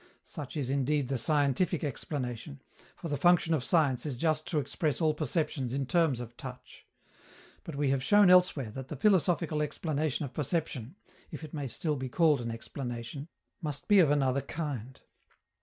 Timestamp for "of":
3.53-3.63, 6.19-6.35, 10.25-10.33, 13.99-14.09